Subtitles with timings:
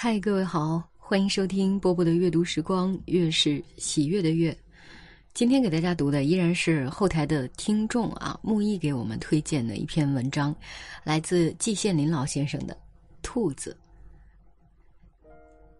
[0.00, 4.56] 嗨，各位好，欢迎收听波波的阅读时光，月是喜悦的月。
[5.34, 10.54] 今天给大家读的依然是后台的听众啊，木易给我们推荐的一篇文章，
[11.02, 12.74] 来自季羡林老先生的
[13.22, 13.76] 《兔子》。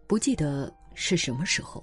[0.05, 1.81] 不记得是什么时候，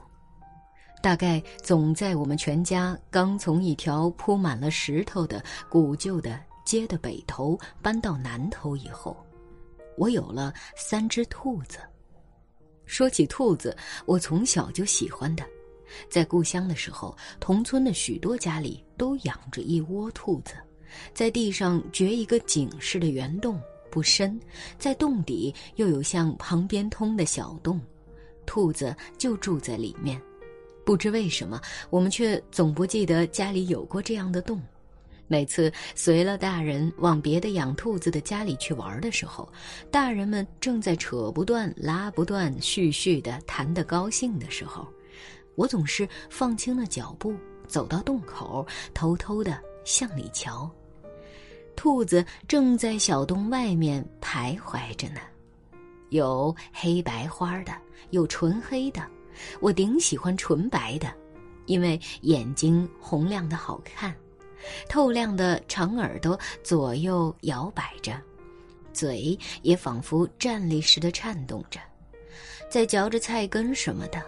[1.00, 9.16] 大概总在我们全家刚从一条铺满了石头的古旧的街的北头搬到南头以后，
[9.96, 11.78] 我有了三只兔子。
[12.86, 13.76] 说起兔子，
[14.06, 15.44] 我从小就喜欢的。
[16.08, 20.54] 在故乡的时候，同村的许多家里都养着一窝兔子，
[21.12, 24.38] 在地上掘一个井似的圆洞，不深，
[24.78, 27.80] 在洞底又有像旁边通的小洞，
[28.46, 30.20] 兔子就住在里面。
[30.84, 34.62] 不知为什么，我们却总不记得家里有过这样的洞。
[35.28, 39.50] 每次随了大人往别的养兔子的家里去玩的时候，
[39.90, 44.86] 大人们正在扯不断、拉不断、絮絮的谈得高兴的时候，
[45.56, 47.34] 我总是放轻了脚步，
[47.66, 50.70] 走到洞口，偷偷的向里瞧。
[51.74, 55.20] 兔子正在小洞外面徘徊着呢，
[56.10, 57.72] 有黑白花的，
[58.10, 59.02] 有纯黑的，
[59.60, 61.12] 我顶喜欢纯白的，
[61.66, 64.14] 因为眼睛红亮的好看。
[64.88, 68.18] 透亮的长耳朵左右摇摆着，
[68.92, 71.80] 嘴也仿佛站立似的颤动着，
[72.70, 74.22] 在嚼着菜根什么的。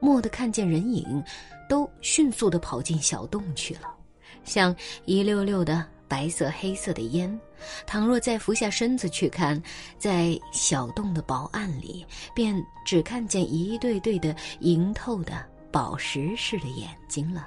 [0.00, 1.22] 蓦地看见人影，
[1.68, 3.94] 都迅速地跑进小洞去了，
[4.44, 7.40] 像一溜溜的白色黑色的烟。
[7.86, 9.62] 倘若再俯下身子去看，
[9.96, 12.52] 在小洞的薄暗里，便
[12.84, 17.46] 只看见一对对的莹透的宝石似的眼睛了。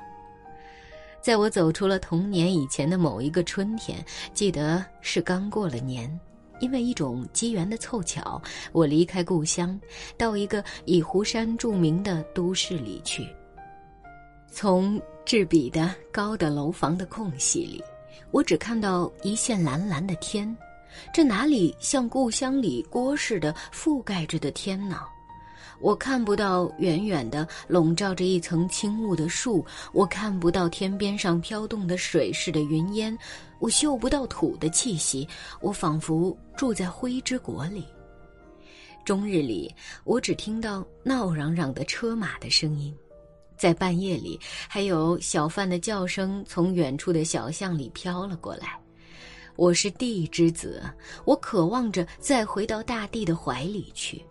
[1.26, 3.98] 在我走出了童年以前的某一个春天，
[4.31, 6.08] 记得是刚过了年，
[6.59, 8.40] 因为一种机缘的凑巧，
[8.72, 9.81] 我离开故乡，
[10.20, 13.28] 到一个以湖山著名的都市里去。
[14.52, 17.84] 从制比的高的楼房的空隙里，
[18.30, 20.56] 我只看到一线蓝蓝的天，
[21.12, 25.00] 这哪里像故乡里锅似的覆盖着的天呢？
[25.80, 33.18] 我看不到远远的笼罩着一层轻雾的树，我看不到天边上飘动的水似的云烟，
[33.59, 35.28] 我嗅不到土的气息，
[35.62, 37.86] 我仿佛住在灰之国里。
[39.04, 39.74] 终日里，
[40.04, 42.96] 我只听到闹嚷嚷的车马的声音，
[43.56, 48.80] 在半夜里，还有小贩的叫声从远处的小巷里飘了过来。
[49.58, 50.84] 我是地之子，
[51.24, 54.25] 我渴望着再回到大地的怀里去。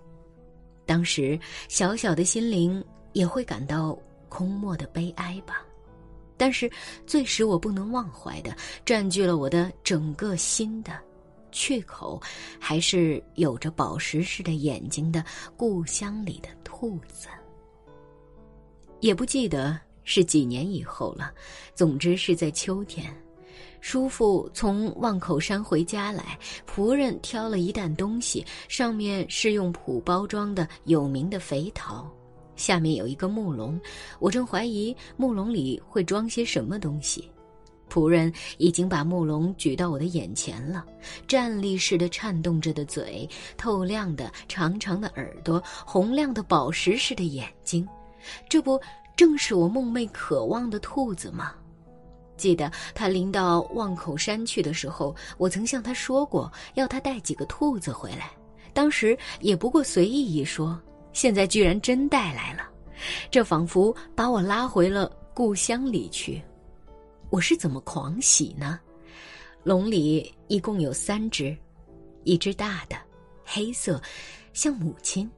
[0.87, 5.65] 当时，小小的心灵也会感到空漠的悲哀吧。
[6.37, 6.71] 但是，
[7.07, 10.93] 最使我不能忘怀的，占据了我的整个心的
[11.53, 12.21] 缺口，
[12.59, 15.25] 还是有着宝石似的眼睛的
[15.57, 17.29] 故乡里的兔子。
[19.01, 21.33] 也不记得是几年以后了，
[21.75, 23.15] 总之是在秋天。
[23.87, 32.11] 叔父从望口山回家来，仆人挑了一担东西，上面是用蒲包装的有名的肥桃，
[32.57, 33.79] 下面有一个木笼。
[34.19, 37.31] 我正怀疑木笼里会装些什么东西，
[37.93, 40.83] 仆人已经把木笼举到我的眼前了，
[41.29, 43.29] 站立似的颤动着的嘴，
[43.59, 47.87] 透亮的长长的耳朵，红亮的宝石似的眼睛，
[48.49, 48.81] 这不
[49.15, 51.53] 正是我梦寐渴望的兔子吗？
[52.37, 58.31] 记得他临到望口山去的时候，我曾向他说过，要他带几个兔子回来。
[58.73, 60.79] 当时也不过随意一说，
[61.13, 62.69] 现在居然真带来了，
[63.31, 66.43] 这仿佛把我拉回了故乡里去。
[67.31, 68.81] 我是怎么狂喜呢？
[69.63, 71.57] 笼里一共有三只，
[72.25, 72.97] 一只大的，
[73.45, 74.01] 黑色，
[74.53, 75.29] 像母亲；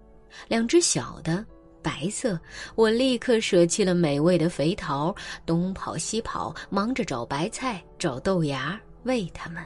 [0.49, 1.45] 两只小的。
[1.87, 2.37] 白色，
[2.75, 5.15] 我立刻舍弃了美味的肥桃，
[5.47, 9.65] 东跑西跑，忙着找白菜、找豆芽喂它们。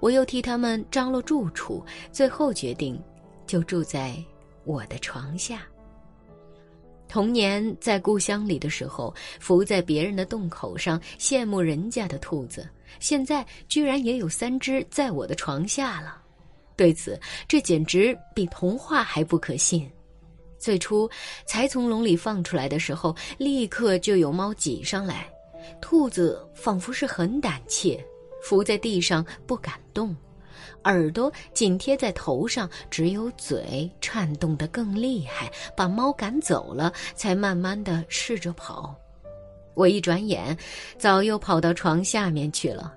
[0.00, 2.98] 我又替它们张罗住处，最后决定
[3.46, 4.16] 就住在
[4.64, 5.60] 我的床下。
[7.06, 12.66] 童年在故乡里的时候，伏在别人的洞口上羡慕人家的兔子，
[13.00, 16.22] 现在居然也有三只在我的床下了。
[16.74, 19.86] 对此，这简直比童话还不可信。
[20.60, 21.10] 最初，
[21.46, 25.26] 才从笼里放出来的时候，立刻就有猫挤上来。
[25.80, 27.98] 兔子仿佛是很胆怯，
[28.42, 30.14] 伏在地上不敢动，
[30.84, 38.94] 耳朵紧贴在头上，只有嘴颤动得更厉害，把猫赶走了，才慢慢的试着跑。
[39.74, 40.56] 我一转眼，
[40.98, 42.94] 早又跑到床下面去了。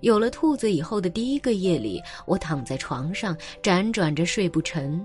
[0.00, 5.04] 有了兔子以后的第一个夜里，我躺在床上辗转着睡不沉。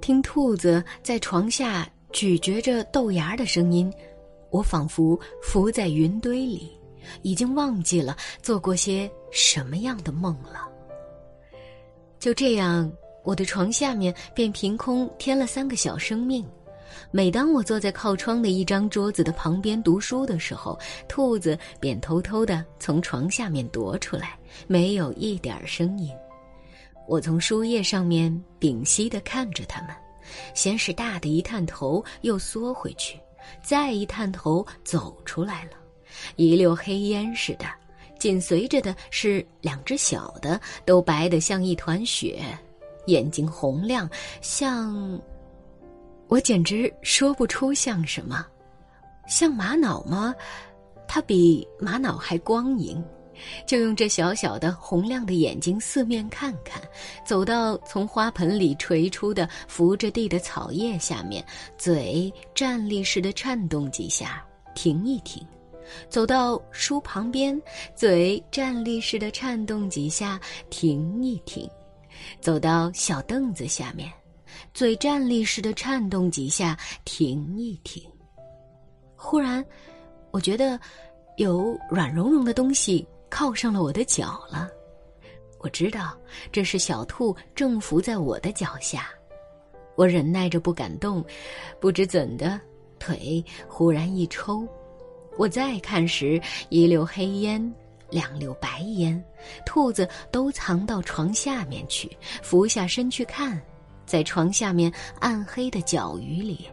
[0.00, 3.92] 听兔子在床下咀嚼着豆芽的声音，
[4.50, 6.70] 我仿佛浮在云堆里，
[7.22, 10.68] 已经忘记了做过些什么样的梦了。
[12.18, 12.90] 就这样，
[13.24, 16.44] 我的床下面便凭空添了三个小生命。
[17.12, 24.36] 每当我坐在靠窗的一张桌子的旁边读书的时候，兔子便偷偷地从床下面躲出来，
[24.66, 26.10] 没有一点声音。
[27.10, 29.90] 我从书页上面屏息地看着他们，
[30.54, 33.18] 先是大的一探头，又缩回去，
[33.64, 35.70] 再一探头走出来了，
[36.36, 37.66] 一溜黑烟似的。
[38.16, 42.40] 紧随着的是两只小的，都白得像一团雪，
[43.06, 44.08] 眼睛红亮，
[44.40, 45.20] 像……
[46.28, 48.46] 我简直说不出像什么，
[49.26, 50.32] 像玛瑙吗？
[51.08, 53.04] 它比玛瑙还光莹。
[53.66, 56.82] 就用这小小的红亮的眼睛四面看看，
[57.24, 61.44] 走到从花盆里垂出的扶着地的草叶下面，
[61.76, 64.44] 嘴站立似的颤动几下，
[64.74, 65.42] 停一停；
[66.08, 67.60] 走到书旁边，
[67.94, 71.68] 嘴站立似的颤动几下，停一停；
[72.40, 74.12] 走到小凳子下面，
[74.74, 78.02] 嘴站立似的颤动几下，停一停。
[79.16, 79.64] 忽然，
[80.30, 80.78] 我觉得
[81.36, 83.06] 有软融融的东西。
[83.30, 84.68] 靠上了我的脚了，
[85.58, 86.18] 我知道
[86.50, 89.08] 这是小兔正伏在我的脚下，
[89.94, 91.24] 我忍耐着不敢动，
[91.78, 92.60] 不知怎的，
[92.98, 94.66] 腿忽然一抽，
[95.38, 97.74] 我再看时，一溜黑烟，
[98.10, 99.22] 两溜白烟，
[99.64, 102.10] 兔子都藏到床下面去，
[102.42, 103.60] 俯下身去看，
[104.04, 106.68] 在床下面暗黑的角鱼里，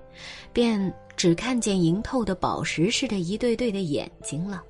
[0.51, 4.63] 便只看见莹透的宝石似的一对对的眼睛了。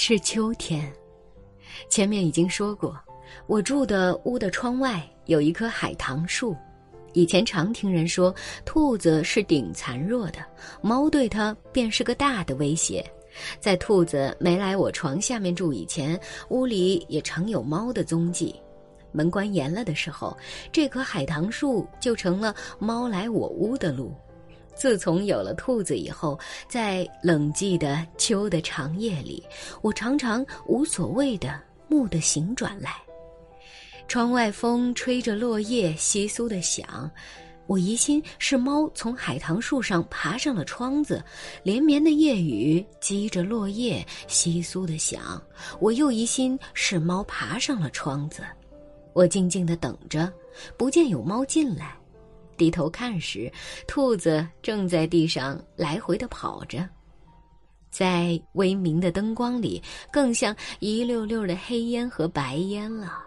[0.00, 0.90] 是秋天，
[1.90, 2.96] 前面已经说过，
[3.48, 6.56] 我住的屋的窗外有一棵海棠树。
[7.14, 8.32] 以前常听人说，
[8.64, 10.38] 兔子是顶残弱的，
[10.80, 13.04] 猫对它便是个大的威胁。
[13.58, 16.18] 在兔子没来我床下面住以前，
[16.48, 18.54] 屋里也常有猫的踪迹。
[19.10, 20.34] 门关严了的时候，
[20.70, 24.14] 这棵海棠树就成了猫来我屋的路。
[24.78, 26.38] 自从有了兔子以后，
[26.68, 29.44] 在冷寂的秋的长夜里，
[29.82, 32.92] 我常常无所谓的木地醒转来。
[34.06, 37.10] 窗外风吹着落叶窸窣的响，
[37.66, 41.22] 我疑心是猫从海棠树上爬上了窗子。
[41.64, 45.42] 连绵的夜雨击着落叶窸窣的响，
[45.80, 48.42] 我又疑心是猫爬上了窗子。
[49.12, 50.32] 我静静的等着，
[50.76, 51.98] 不见有猫进来。
[52.58, 53.50] 低头看时，
[53.86, 56.86] 兔子正在地上来回的跑着，
[57.90, 59.82] 在微明的灯光里，
[60.12, 63.22] 更像一溜溜的黑烟和白烟了，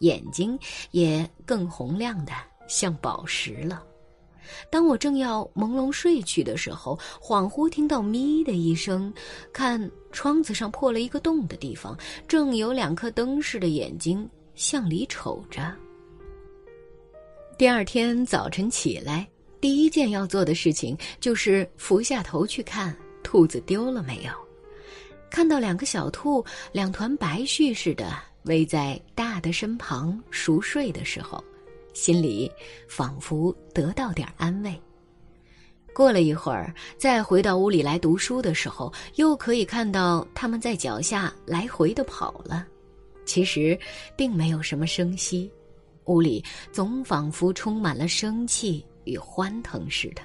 [0.00, 0.58] 眼睛
[0.92, 2.32] 也更红亮的
[2.66, 3.84] 像宝石了。
[4.70, 9.12] 当我正要朦胧睡去的时候，恍惚听到“咪”的一声，
[9.52, 11.98] 看窗子上破了一个洞的地方，
[12.28, 15.74] 正有两颗灯似的眼睛向里瞅着。
[17.56, 19.26] 第二天早晨起来，
[19.60, 24.32] 第一件要做的事情就是俯下头去看兔子丢了没有。
[25.30, 28.12] 看到两个小兔，两团白絮似的
[28.42, 31.42] 围在大的身旁熟睡的时候，
[31.92, 32.50] 心里
[32.88, 34.74] 仿佛得到点安慰。
[35.94, 42.66] 过了一会儿，再回到屋里来读书的时候，又可以看到他们在脚下来回的跑了。
[43.24, 43.78] 其实，
[44.16, 45.48] 并没有什么声息。
[46.06, 50.22] 屋里总仿佛充满了生气与欢腾似的，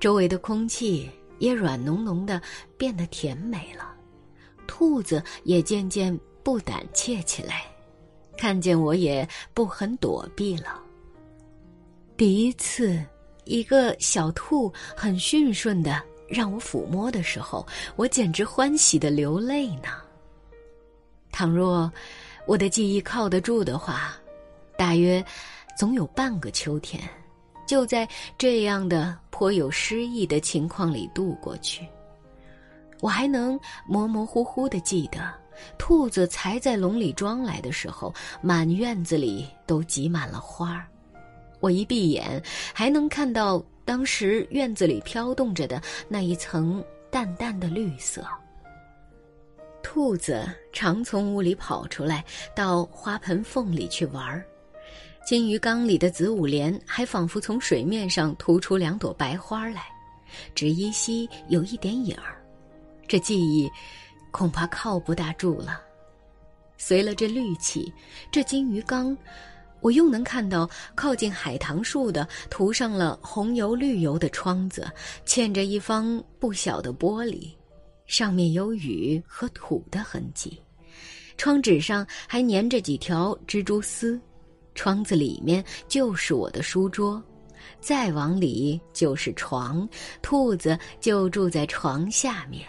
[0.00, 2.40] 周围的空气也软浓浓的，
[2.76, 3.94] 变得甜美了。
[4.66, 7.64] 兔子也渐渐不胆怯起来，
[8.36, 10.80] 看见我也不很躲避了。
[12.16, 13.00] 第一次，
[13.44, 19.88] 一个小兔很驯顺的让我抚摸的时候，我简直欢喜的流泪呢。
[21.30, 21.90] 倘若
[22.46, 24.18] 我的记忆靠得住的话。
[24.78, 25.22] 大约，
[25.76, 27.02] 总有半个秋天，
[27.66, 28.08] 就在
[28.38, 31.84] 这样的颇有诗意的情况里度过去。
[33.00, 33.58] 我还能
[33.88, 35.34] 模模糊糊的记得，
[35.78, 40.86] 兔子才在笼里装来的时候，满院子里都挤满了花儿。
[41.58, 42.40] 我一闭眼，
[42.72, 48.24] 还能看到当时院子里飘动着的那一层淡淡的绿色。
[49.82, 54.46] 兔子常从屋里跑出来，到花盆缝里去玩儿。
[55.28, 59.82] 金鱼缸里的紫舞莲还仿佛从水面上突出两朵白花来，
[60.54, 62.42] 只依稀有一点影儿。
[63.06, 63.70] 这记忆
[64.30, 65.82] 恐怕靠不大住了。
[66.78, 67.92] 随了这绿气，
[68.32, 69.14] 这金鱼缸
[69.80, 74.90] 我又能看到靠近海棠树的涂上了红油绿油的窗子，
[75.26, 77.50] 嵌着一方不小的玻璃，
[78.06, 80.58] 上面有雨和土的痕迹。
[81.36, 84.18] 窗纸上还粘着几条蜘蛛丝。
[84.78, 87.20] 窗子里面就是我的书桌，
[87.80, 89.86] 再往里就是床，
[90.22, 92.64] 兔子就住在床下面。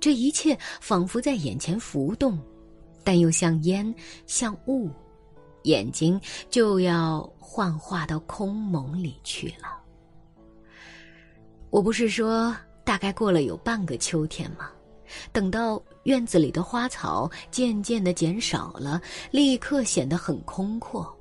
[0.00, 2.38] 这一切仿佛在眼前浮动，
[3.04, 3.94] 但又像烟，
[4.26, 4.90] 像雾。
[5.64, 9.76] 眼睛就要幻化到空蒙里去了。
[11.68, 14.70] 我不是说大概过了有半个秋天吗？
[15.32, 21.15] 等到院子里的花草渐渐的减少了，立刻显得很空阔，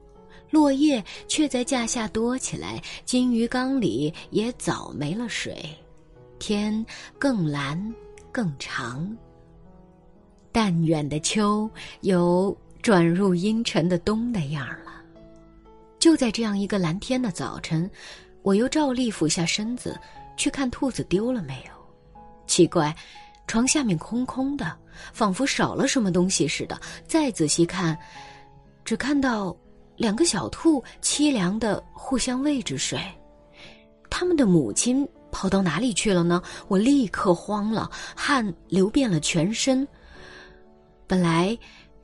[0.50, 5.64] 落叶却在架下多起来，金鱼缸里也早没了水，
[6.40, 6.86] 天
[7.18, 7.94] 更蓝
[8.32, 9.16] 更长。
[10.52, 11.70] 淡远的秋
[12.02, 12.56] 有。
[12.86, 14.92] 转入阴沉的冬的样儿了。
[15.98, 17.90] 就在这样一个蓝天的早晨，
[18.44, 20.00] 我又照例俯下身子
[20.38, 21.72] 去看兔子丢了没有。
[22.46, 22.96] 奇怪，
[23.48, 24.78] 床下面空空的，
[25.12, 26.80] 仿佛少了什么东西似的。
[27.08, 27.98] 再仔细看，
[28.84, 29.58] 只看到
[29.98, 33.00] 两个小兔凄凉的互相喂着水。
[34.10, 36.42] 他们的母亲跑到哪里去了呢？
[36.68, 39.88] 我立刻慌了，汗流遍了全身。
[41.08, 41.58] 本来。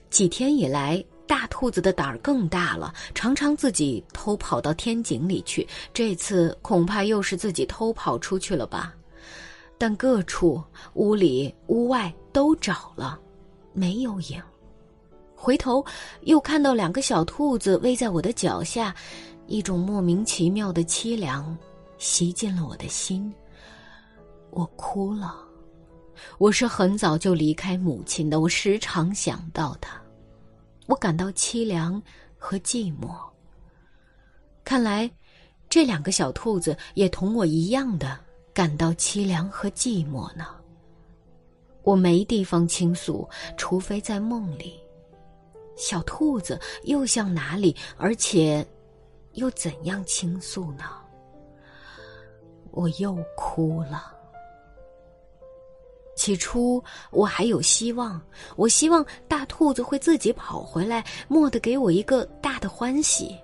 [0.10, 5.66] 几天以来，大兔子的胆儿更大了，常常自己偷跑到天井里去。
[5.94, 8.94] 这次恐怕又是自己偷跑出去了吧？
[9.78, 10.62] 但各处
[10.96, 13.18] 屋里屋外都找了，
[13.72, 14.44] 没有影。
[15.42, 15.84] 回头
[16.22, 18.94] 又看到两个小兔子偎在我的脚下，
[19.48, 21.58] 一种莫名其妙的凄凉
[21.98, 23.34] 袭进了我的心。
[24.52, 25.36] 我哭了。
[26.38, 30.00] 我是很早就离开母亲的，我时常想到她。
[30.86, 32.00] 我感到凄凉
[32.38, 33.10] 和寂寞。
[34.64, 35.10] 看来，
[35.68, 38.16] 这两个小兔子也同我一样的
[38.54, 40.46] 感到凄凉和寂寞呢。
[41.82, 44.80] 我没地方倾诉，除非在梦里。
[45.76, 47.76] 小兔子又向哪里？
[47.98, 48.66] 而且，
[49.34, 50.84] 又怎样倾诉呢？
[52.72, 54.16] 我又哭了。
[56.16, 58.22] 起初我还有希望，
[58.56, 63.36] 我希望大兔子会自己跑回来，蓦地给我一个大的欢喜。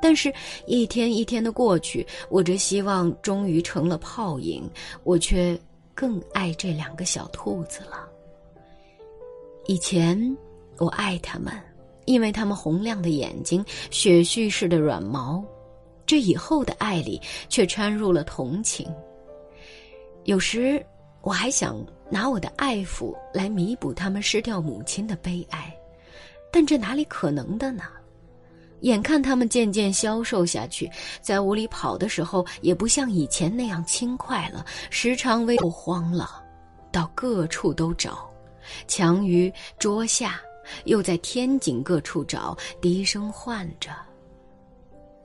[0.00, 0.32] 但是，
[0.66, 4.68] 一天一天的过去，我这希望终于成了泡影。
[5.04, 5.58] 我却
[5.94, 8.08] 更爱这两个小兔子了。
[9.66, 10.36] 以前
[10.82, 11.52] 我爱它们，
[12.06, 15.42] 因为它们红亮的眼睛、雪絮似的软毛。
[16.04, 18.86] 这以后的爱里，却掺入了同情。
[20.24, 20.84] 有时。
[21.24, 25.72] 我还想拿我的爱抚来弥补他们失掉母亲的悲哀，
[26.50, 27.84] 但这哪里可能的呢？
[28.80, 36.42] 眼看他们渐渐消瘦下去，在屋里跑的时候也不像以前那样轻快了，时常为都慌了，
[36.90, 38.28] 到各处都找，
[38.88, 40.40] 墙隅、桌下，
[40.84, 43.90] 又在天井各处找，低声唤着。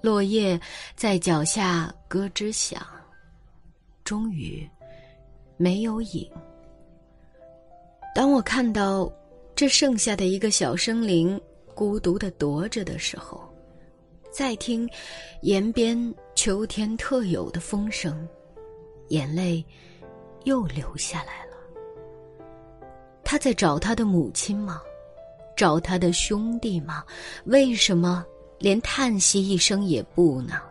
[0.02, 0.60] 落叶
[0.96, 2.86] 在脚下咯吱响，
[4.04, 4.68] 终于。
[5.60, 6.30] 没有影。
[8.14, 9.12] 当我看到
[9.56, 11.42] 这剩下的一个小生灵
[11.74, 13.52] 孤独的踱着的时候，
[14.32, 14.88] 再听
[15.42, 15.98] 沿边
[16.36, 18.30] 秋天特有的风声，
[19.08, 19.66] 眼泪
[20.44, 21.58] 又流下来了。
[23.24, 24.80] 他在找他的母亲吗？
[25.58, 27.04] 找他的兄弟吗？
[27.46, 28.24] 为什么
[28.60, 30.62] 连叹息一声也不呢？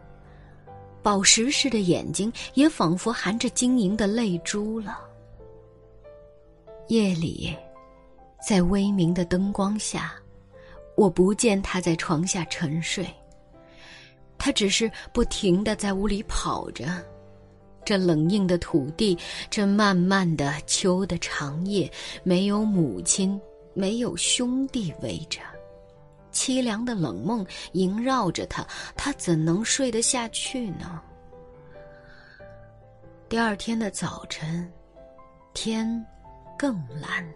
[1.03, 4.99] 宝石似的眼睛也仿佛含着晶莹的泪珠了。
[6.89, 7.55] 夜里，
[8.47, 10.15] 在微明的灯光下，
[10.97, 13.07] 我不见他在床下沉睡。
[14.39, 16.87] 他只是不停的在屋里跑着。
[17.85, 19.17] 这冷硬的土地，
[19.49, 21.91] 这漫漫的秋的长夜，
[22.25, 23.41] 没有母亲，
[23.77, 25.41] 没有兄弟围着。
[26.33, 28.67] 凄凉的冷梦萦绕着他，
[28.97, 31.01] 他怎能睡得下去呢？
[33.29, 34.71] 第二天的早晨，
[35.55, 36.05] 天
[36.59, 37.27] 更蓝，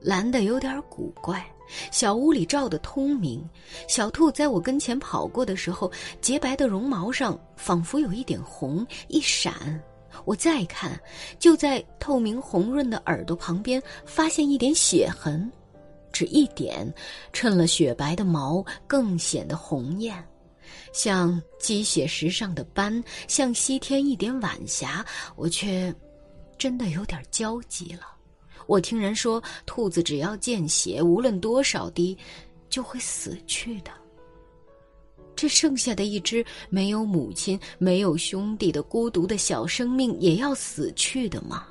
[0.00, 1.44] 蓝的有点古怪。
[1.90, 3.46] 小屋里照得通明，
[3.88, 9.78] 小兔在我跟前跑过的时候，洁白的绒毛上仿佛有一点红，一闪。
[10.24, 10.98] 我再看，
[11.38, 15.50] 就在透明红润的耳朵旁边，发现一点血痕。
[16.12, 16.92] 只一点，
[17.32, 20.22] 衬了雪白的毛，更显得红艳，
[20.92, 25.04] 像积血石上的斑，像西天一点晚霞。
[25.36, 25.94] 我却
[26.56, 28.02] 真的有点焦急了。
[28.66, 32.16] 我听人说，兔子只要见血，无论多少滴，
[32.68, 33.90] 就会死去的。
[35.34, 41.68] 这剩下的一只没有母亲、没有兄弟的孤独的小生命也要死去的吗？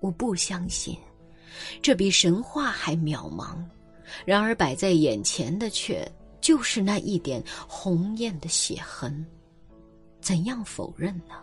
[0.00, 0.98] 我不相信，
[1.82, 3.56] 这比神话还渺茫。
[4.24, 6.06] 然而摆在眼前的却
[6.40, 9.24] 就是那一点红艳的血痕，
[10.20, 11.34] 怎样否认呢？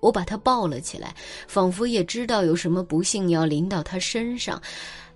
[0.00, 1.14] 我把他抱了起来，
[1.48, 4.62] 仿佛也知道有什么不幸要临到他身上。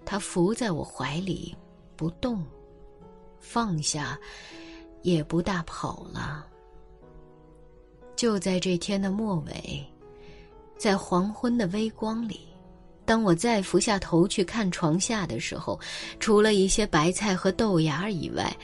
[0.04, 1.56] 他伏在我怀里，
[1.94, 2.44] 不动，
[3.38, 4.18] 放下，
[5.02, 6.44] 也不大跑了。
[8.16, 9.86] 就在这天的末尾，
[10.76, 12.40] 在黄昏的微光里，
[13.04, 15.78] 当我再俯下头去看床下的时候，
[16.20, 18.54] 除了一些白菜和豆芽以外，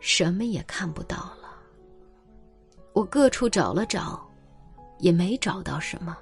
[0.00, 1.48] 什么也看不到了。
[2.92, 4.24] 我各处找了找。
[5.00, 6.18] 也没找到什么，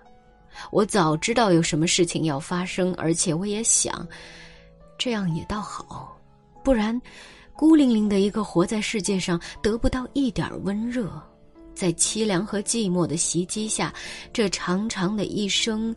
[0.70, 4.06] 我早知道有什么事情要发生，而且我也想，
[4.98, 6.14] 这样也倒好，
[6.62, 7.00] 不然，
[7.54, 11.10] 孤零零的一个活在世界上，得不到一点温热，
[11.74, 13.90] 在凄凉和寂寞的袭击下，
[14.30, 15.96] 这长长的一生，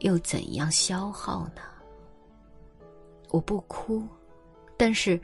[0.00, 1.62] 又怎样消耗呢？
[3.30, 4.06] 我不哭，
[4.76, 5.20] 但是，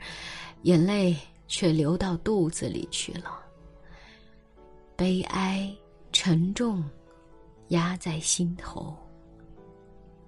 [0.63, 1.15] 眼泪
[1.47, 3.39] 却流到肚子里去了，
[4.95, 5.71] 悲哀。
[6.13, 6.83] 沉重，
[7.67, 8.95] 压在心头。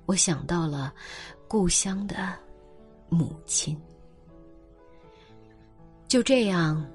[0.05, 0.93] 我想到了
[1.47, 2.37] 故乡的
[3.07, 3.75] 母亲。
[6.07, 6.85] 就这样，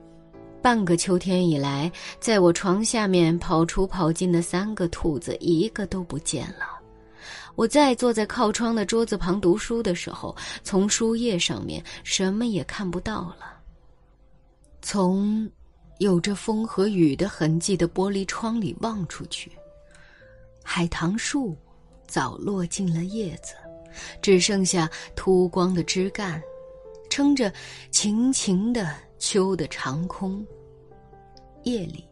[0.63, 6.74] 半个秋天以来，在我床下面跑出跑进的三个兔子，一个都不见了。
[7.57, 13.61] 我再坐在靠窗的桌子旁读书的时候，从书页上面什么也看不到了。
[14.83, 15.51] 从。
[16.01, 19.53] 有着风和雨的痕迹的玻璃窗里望出去，
[20.61, 21.57] 海棠树
[22.05, 23.55] 早落尽了叶子，
[24.21, 26.43] 只剩下秃光的枝干，
[27.09, 27.51] 撑着
[27.93, 30.45] 晴晴的秋的长空。
[31.63, 32.05] 夜里，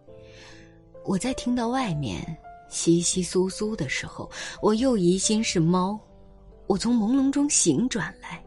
[1.04, 2.24] 我在听到外面
[2.72, 4.28] 稀稀疏疏的时候，
[4.62, 6.00] 我又疑心是猫，
[6.66, 8.42] 我从朦胧中醒转来。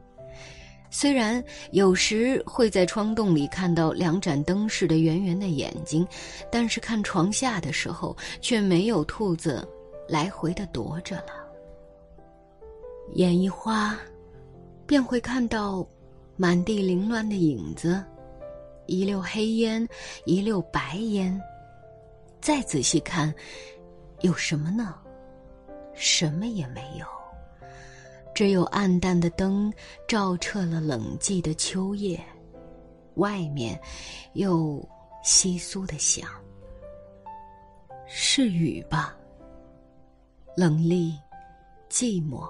[0.90, 6.08] 虽然有时会在窗洞里看到两盏灯似的圆圆的眼睛，
[6.52, 9.68] 但是看床下的时候却没有兔子
[10.08, 11.46] 来回的踱着了。
[13.14, 13.96] 眼一花，
[14.88, 15.88] 便会看到
[16.36, 18.04] 满地凌乱的影子，
[18.88, 19.88] 一溜黑烟，
[20.26, 21.40] 一溜白烟。
[22.42, 23.34] 再仔细看，
[24.26, 24.96] 有什么呢？
[25.94, 27.06] 什么也没有。
[28.34, 29.72] 只有暗淡的灯
[30.08, 32.20] 照彻了冷寂的秋夜，
[33.18, 33.80] 外面
[34.34, 34.84] 又
[35.24, 36.28] 窸窣的响。
[38.08, 39.16] 是雨吧？
[40.58, 41.14] 冷厉、
[41.88, 42.50] 寂寞，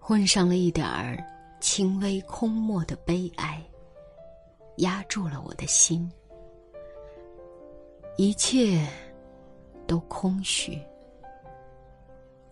[0.00, 1.24] 混上了一点儿
[1.60, 3.62] 轻微空漠的悲哀，
[4.78, 6.10] 压住了我的心。
[8.16, 8.84] 一切
[9.86, 10.78] 都空虚。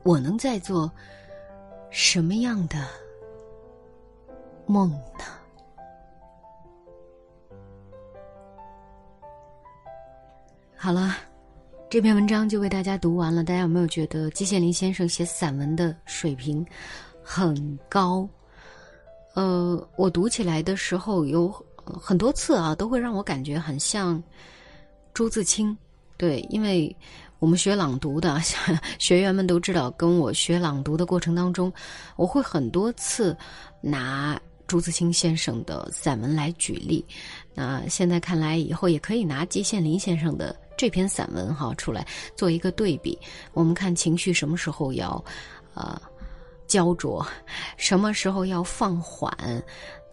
[0.02, 0.90] 我能在做。
[1.96, 2.76] 什么样的
[4.66, 5.24] 梦呢？
[10.76, 11.14] 好了，
[11.88, 13.44] 这篇文章就为大家读完了。
[13.44, 16.66] 大家有没有觉得季羡林先生写散文的水平
[17.22, 18.28] 很高？
[19.36, 21.48] 呃，我读起来的时候有
[21.84, 24.20] 很多次啊，都会让我感觉很像
[25.12, 25.78] 朱自清。
[26.16, 26.94] 对，因为。
[27.40, 28.40] 我们学朗读的
[28.98, 31.70] 学员们都知道，跟我学朗读的过程当中，
[32.16, 33.36] 我会很多次
[33.82, 37.04] 拿朱自清先生的散文来举例。
[37.52, 43.18] 那现在看来，以后也可以拿季羡林先生的这篇散文哈出来做一个对比。
[43.52, 45.22] 我们看情绪什么时候要
[45.74, 46.00] 呃
[46.66, 47.26] 焦灼，
[47.76, 49.30] 什么时候要放缓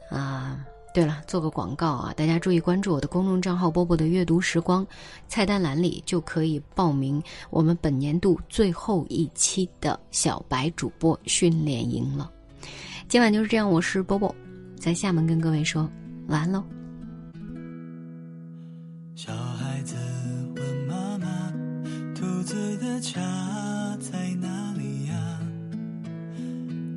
[0.09, 0.65] 啊。
[0.93, 2.13] 对了，做个广告啊！
[2.17, 4.85] 大家注意关注我的公众账号“波波的阅读时光”，
[5.29, 12.29] 菜单栏里就可以报名我们本年度最后一期的小白主播训练营了。
[13.07, 14.35] 今晚就是这样，我是波波，
[14.77, 15.89] 在厦门跟各位说
[16.27, 16.61] 晚安喽。
[19.15, 19.95] 小孩子
[20.57, 21.53] 问妈妈
[22.13, 23.17] ：“兔子的家
[24.01, 25.39] 在哪里呀？”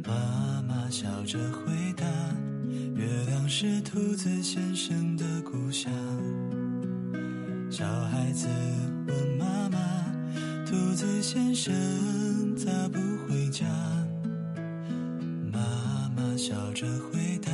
[0.05, 2.05] 妈妈笑着回答。
[3.15, 5.93] 月亮是兔子先生的故乡。
[7.71, 8.49] 小孩子
[9.07, 9.79] 问妈妈
[10.67, 11.73] ：“兔子先生
[12.57, 13.65] 咋不回家？”
[15.53, 15.61] 妈
[16.17, 17.53] 妈笑着回答：“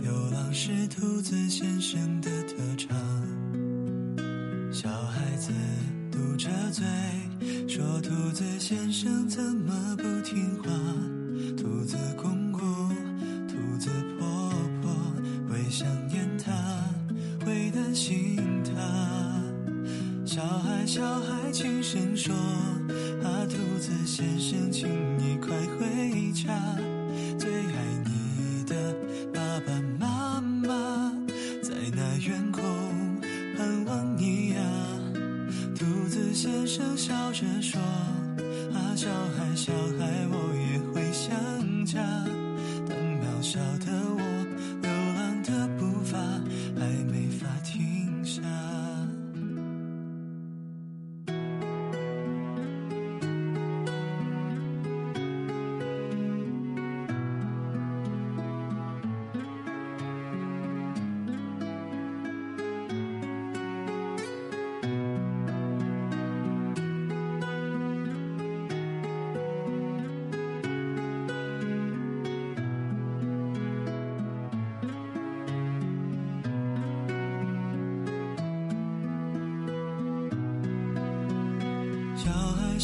[0.00, 2.96] 流浪是兔子先生的特长。”
[4.70, 5.50] 小孩子
[6.12, 6.84] 嘟着嘴
[7.68, 10.70] 说：“兔子先生怎么不听话？”
[11.58, 12.79] 兔子公公，
[17.94, 18.72] 心他。
[20.24, 22.34] 小孩，小孩，轻声说
[23.24, 26.48] ：“啊，兔子先生，请你快回家，
[27.38, 27.74] 最爱
[28.04, 28.94] 你的
[29.34, 29.72] 爸爸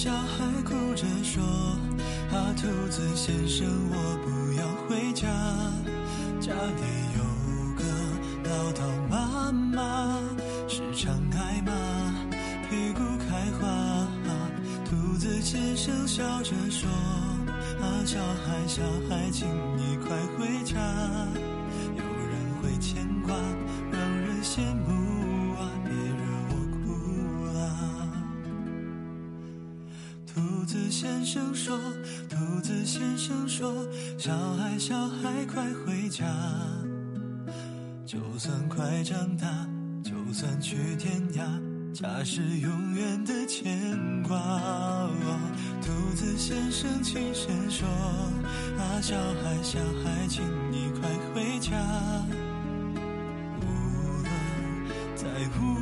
[0.06, 1.42] 小孩哭着说
[2.30, 5.26] ：“啊，兔子先生，我不要回家，
[6.38, 6.82] 家里
[7.18, 7.82] 有个
[8.48, 10.20] 唠叨妈妈，
[10.68, 11.72] 时常挨骂，
[12.70, 14.06] 屁股开花。”
[14.88, 16.88] 兔子先生笑着说
[17.82, 20.78] ：“啊，小孩，小孩，请你快回家，
[21.96, 23.34] 有人会牵挂，
[30.98, 31.78] 先生说
[32.26, 33.70] ：“兔子先生说，
[34.16, 36.24] 小孩，小孩，快回家。
[38.06, 39.46] 就算快长大，
[40.02, 41.42] 就算去天涯，
[41.92, 45.10] 家是永远的牵挂。”哦
[45.82, 47.86] 兔子先生轻声说
[48.80, 51.76] ：“啊，小孩，小孩，请你快回家。
[53.60, 53.64] 无
[54.22, 54.32] 论
[55.14, 55.26] 再
[55.60, 55.76] 无。”